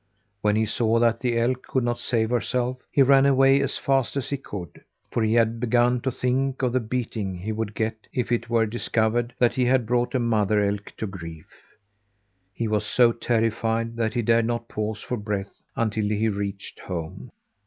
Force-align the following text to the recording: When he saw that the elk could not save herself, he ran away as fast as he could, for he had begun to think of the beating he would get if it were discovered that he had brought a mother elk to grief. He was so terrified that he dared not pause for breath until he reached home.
When 0.41 0.55
he 0.55 0.65
saw 0.65 0.97
that 0.97 1.19
the 1.19 1.37
elk 1.37 1.61
could 1.67 1.83
not 1.83 1.99
save 1.99 2.31
herself, 2.31 2.79
he 2.91 3.03
ran 3.03 3.27
away 3.27 3.61
as 3.61 3.77
fast 3.77 4.17
as 4.17 4.31
he 4.31 4.37
could, 4.37 4.81
for 5.11 5.21
he 5.21 5.35
had 5.35 5.59
begun 5.59 6.01
to 6.01 6.09
think 6.09 6.63
of 6.63 6.73
the 6.73 6.79
beating 6.79 7.37
he 7.37 7.51
would 7.51 7.75
get 7.75 8.07
if 8.11 8.31
it 8.31 8.49
were 8.49 8.65
discovered 8.65 9.35
that 9.37 9.53
he 9.53 9.65
had 9.65 9.85
brought 9.85 10.15
a 10.15 10.19
mother 10.19 10.59
elk 10.59 10.91
to 10.97 11.05
grief. 11.05 11.53
He 12.51 12.67
was 12.67 12.83
so 12.83 13.11
terrified 13.11 13.95
that 13.95 14.15
he 14.15 14.23
dared 14.23 14.47
not 14.47 14.67
pause 14.67 15.01
for 15.03 15.17
breath 15.17 15.61
until 15.75 16.05
he 16.05 16.29
reached 16.29 16.79
home. 16.79 17.29